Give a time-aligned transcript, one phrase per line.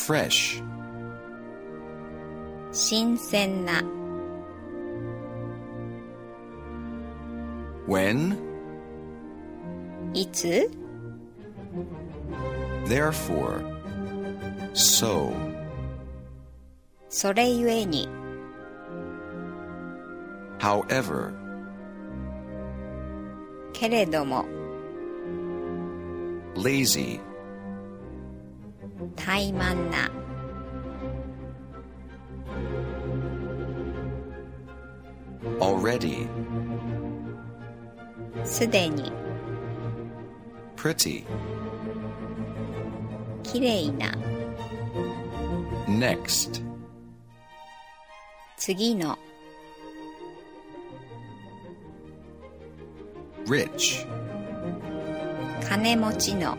[0.00, 0.62] fresh,
[2.72, 3.82] 新鮮な
[7.86, 8.36] when,
[10.12, 10.70] いつ
[12.86, 13.62] therefore,
[14.74, 15.32] so,
[17.08, 18.08] それゆえに
[20.58, 21.32] however,
[23.72, 24.44] けれども
[26.56, 27.20] lazy,
[29.15, 30.09] 怠慢な
[35.59, 36.27] already,
[38.43, 39.11] すでに
[40.75, 41.23] pretty,
[43.43, 44.11] きれいな
[45.87, 46.63] next,
[48.57, 49.17] 次の
[53.45, 54.07] rich,
[55.67, 56.57] 金持ちの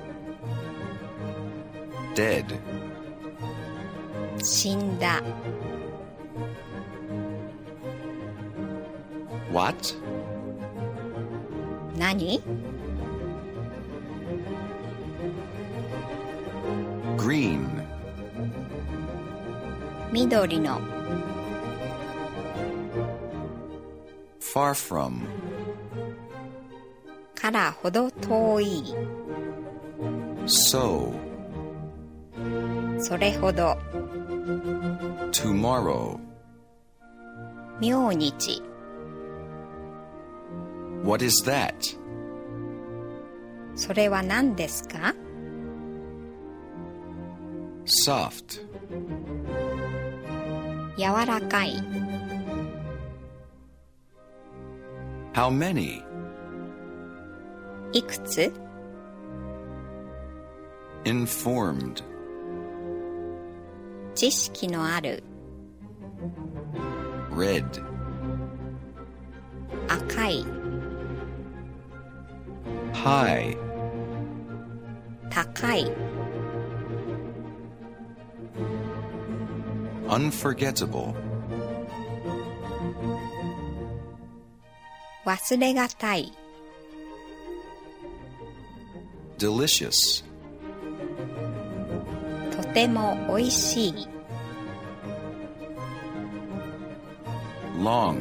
[2.14, 2.44] dead,
[4.42, 5.22] 死んだ
[9.52, 9.76] what,
[11.96, 12.42] 何
[17.16, 17.82] green,
[20.10, 20.80] 緑の
[24.40, 25.22] far from,
[27.34, 28.94] からほど遠い
[30.46, 31.31] so,
[33.02, 33.76] それほど
[35.32, 36.20] tomorrow,
[37.80, 38.62] 明日
[41.02, 41.74] what is that,
[43.74, 45.16] それは何ですか
[47.84, 48.60] soft,
[50.96, 51.74] 柔らかい
[55.32, 56.04] how many,
[57.92, 58.52] いくつ
[61.04, 62.11] informed,
[64.14, 65.22] 知識のある
[67.30, 67.64] red,
[69.88, 70.44] 赤い
[72.92, 73.56] high,
[75.30, 75.90] 高い
[80.08, 81.14] unforgettable,
[85.24, 86.32] 忘れがたい
[89.38, 90.31] delicious, と
[92.72, 94.08] てもおいしい
[97.82, 98.18] long,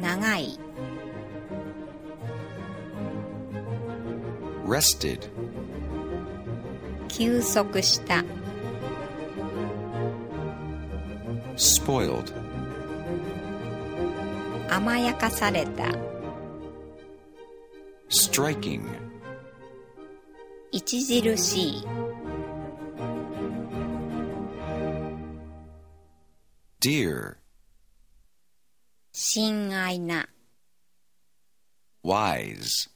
[0.00, 0.58] 長い
[4.66, 5.28] rested,
[7.08, 8.24] 休息した
[11.56, 12.32] spoiled,
[14.68, 15.84] 甘やかされた
[18.08, 18.82] striking,
[20.73, 21.85] 著しい
[26.81, 27.37] dear,
[29.11, 30.29] 親愛な
[32.03, 32.89] wise,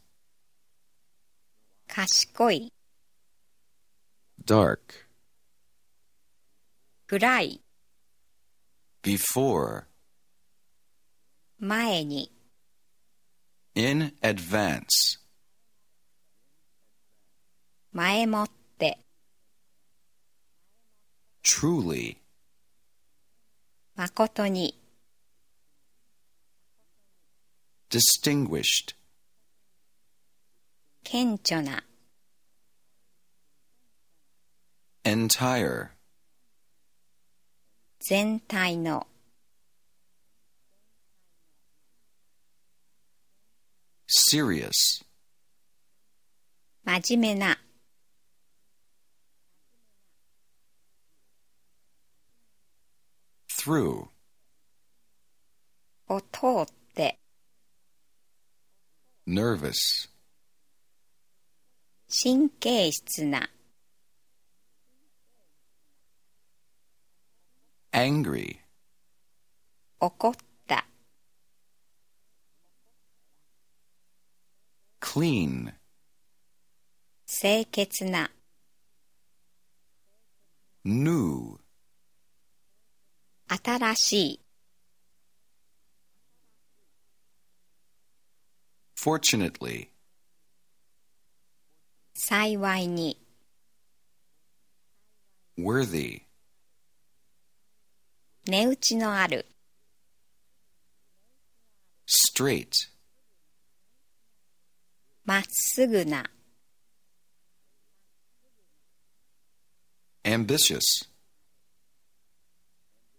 [1.87, 2.71] 賢い
[4.45, 4.77] dark,
[7.07, 7.61] 暗い
[9.01, 9.85] before,
[11.57, 12.31] 前に
[13.75, 15.19] in advance,
[17.94, 18.98] 前もって
[21.44, 22.16] truly,
[23.94, 24.76] 誠に
[27.88, 28.96] distinguished,
[31.04, 31.84] 顕著な
[35.04, 35.90] entire,
[38.00, 39.06] 全体の
[44.08, 45.04] serious,
[46.84, 47.63] 真面目な
[53.63, 54.07] through,
[56.07, 56.27] を通
[56.63, 57.19] って、
[59.27, 60.09] nervous,
[62.09, 63.49] 神経質な、
[67.91, 68.57] angry,
[69.99, 70.33] 怒っ
[70.67, 70.85] た、
[74.99, 75.73] clean,
[77.25, 78.31] 清潔な、
[80.83, 81.59] new,
[83.46, 84.40] 新しい、
[88.96, 89.88] fortunately,
[92.14, 93.20] 幸いに、
[95.58, 96.22] worthy,
[98.46, 99.46] 値打ちのある、
[102.06, 102.70] straight,
[105.24, 106.30] まっすぐな、
[110.24, 111.13] ambitious,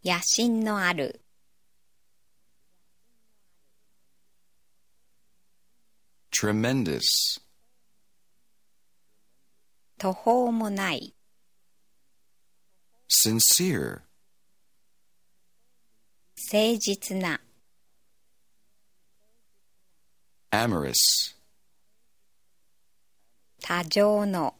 [0.07, 1.19] 野心のある
[6.31, 7.01] tremendous,
[9.97, 11.15] 途方もない
[13.09, 14.01] sincere,
[16.51, 17.41] 誠実な
[20.51, 20.93] amorous,
[23.63, 24.53] 多情の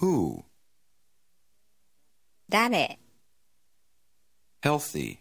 [0.00, 0.44] who,
[2.48, 2.98] 誰
[4.62, 5.18] healthy,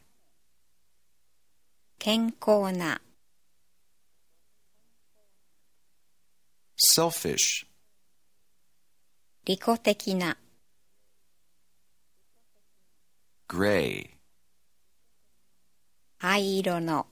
[2.00, 3.02] 健康な
[6.78, 7.66] selfish,
[9.46, 10.38] 利己的な
[13.48, 14.10] gray,
[16.18, 17.08] 灰色の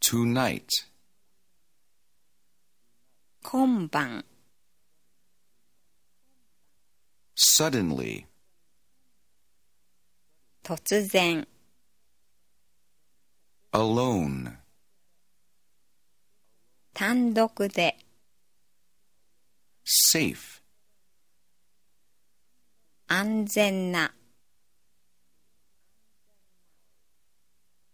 [0.00, 0.66] tonight,
[3.44, 4.24] 今晩
[7.36, 8.26] suddenly,
[10.62, 11.46] 突然
[13.72, 14.58] alone,
[16.92, 17.96] 単独で
[19.84, 20.60] safe,
[23.08, 24.14] 安全な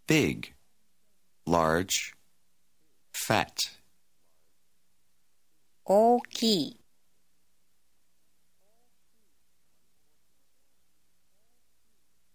[0.06, 0.54] big,
[1.46, 2.14] large,
[3.12, 3.54] fat,
[5.85, 6.81] 大きい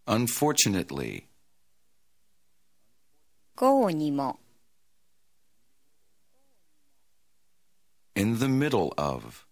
[0.06, 1.24] unfortunately,
[3.56, 4.38] 豪にも
[8.14, 9.44] in the middle of,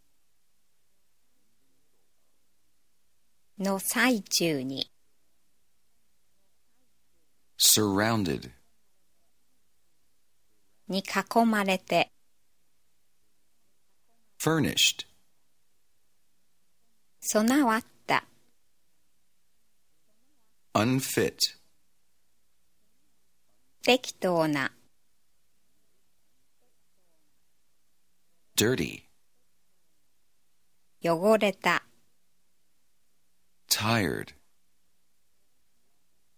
[3.58, 4.90] の最中に
[7.58, 8.50] surrounded,
[10.88, 12.13] に囲まれて
[14.44, 15.06] furnished,
[17.22, 18.24] 備わった
[20.74, 21.38] unfit,
[23.82, 24.70] 適当な
[28.54, 29.04] dirty,
[31.02, 31.82] 汚れた
[33.70, 34.34] tired,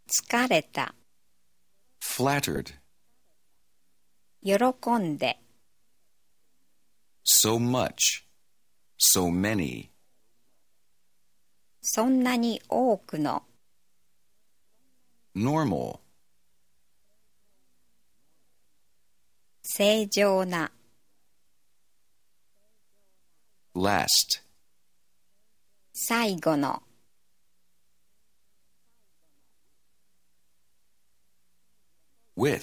[0.07, 0.95] 疲れた
[2.01, 2.75] flattered,
[4.45, 4.55] 喜
[4.97, 5.41] んで
[7.27, 8.25] so much,
[8.97, 9.91] so many,
[11.83, 13.43] そんなに多くの
[15.35, 15.99] normal,
[19.65, 20.71] 正常な
[23.75, 24.41] last,
[25.93, 26.81] 最後の
[32.37, 32.63] with,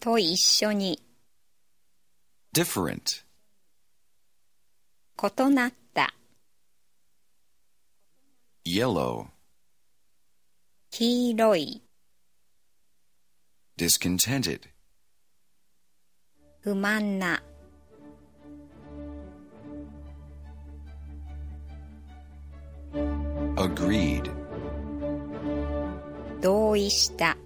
[0.00, 1.02] と一緒に
[2.53, 3.23] different,
[5.17, 6.13] 異なった
[8.65, 9.27] yellow,
[10.91, 11.81] 黄色い
[13.77, 14.61] discontented,
[16.61, 17.41] 不満な
[23.55, 24.29] agreed,
[26.41, 27.37] 同意した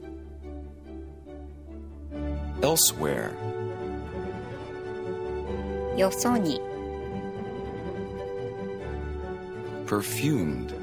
[2.61, 3.31] elsewhere,
[5.96, 6.60] よそに
[9.86, 10.74] perfumed,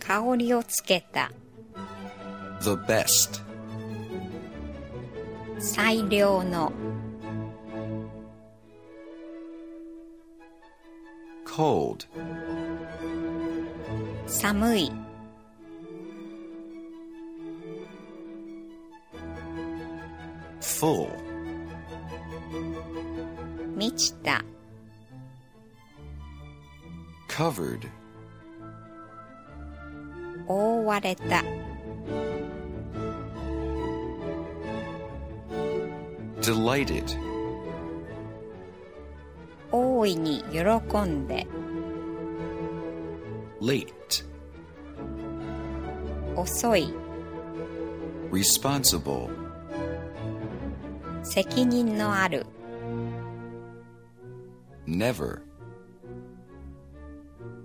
[0.00, 1.30] 香りをつけた
[2.60, 3.40] the best,
[5.58, 6.72] 最良の
[11.46, 12.06] cold,
[14.26, 14.92] 寒い
[20.60, 21.29] full,
[23.80, 24.44] 満ちた
[27.30, 27.88] covered,
[30.46, 31.42] 覆われた
[36.42, 37.06] delighted,
[39.72, 40.60] 大いに喜
[40.98, 41.46] んで
[43.62, 43.86] late,
[46.36, 46.92] 遅い
[48.30, 49.30] responsible,
[51.22, 52.44] 責任のある
[54.99, 55.41] never,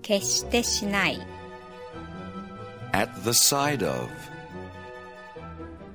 [0.02, 1.20] 決してしない
[2.92, 4.08] at the side of,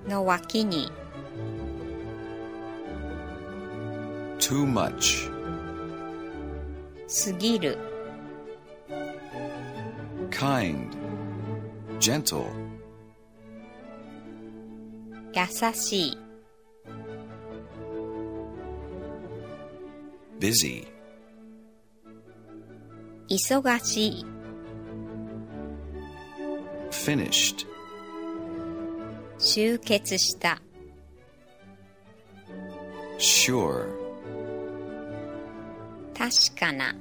[0.08, 0.92] の脇に
[4.40, 5.30] too much,
[7.08, 7.78] 過ぎる
[10.30, 10.90] kind,
[12.00, 12.46] gentle,
[15.34, 16.18] 優しい
[20.40, 20.86] busy,
[23.31, 24.27] 忙しい
[26.91, 27.65] finished,
[29.39, 30.61] 集結した
[33.19, 33.87] sure,
[36.13, 36.93] 確かな